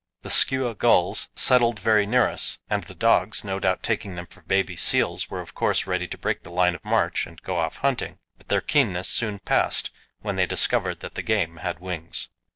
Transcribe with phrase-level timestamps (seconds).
[0.23, 4.41] The skua gulls settled very near us, and the dogs, no doubt taking them for
[4.41, 7.77] baby seals, were of course ready to break the line of march, and go off
[7.85, 9.91] hunting, but their keenness soon passed
[10.21, 12.29] when they discovered that the game had wings.